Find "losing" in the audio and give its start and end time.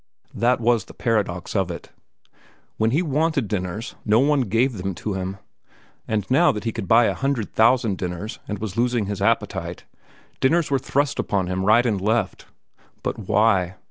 8.75-9.05